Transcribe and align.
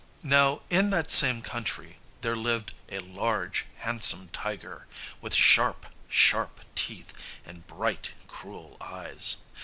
Now 0.23 0.63
in 0.71 0.89
that 0.89 1.11
same 1.11 1.43
country 1.43 1.99
there 2.21 2.35
lived 2.35 2.73
a 2.89 2.97
large 2.97 3.65
handsome 3.77 4.29
tiger, 4.29 4.87
with 5.21 5.35
sharp, 5.35 5.85
sharp 6.09 6.61
teeth 6.73 7.13
and 7.45 7.67
bright, 7.67 8.13
cruel 8.27 8.77
eyes. 8.81 9.43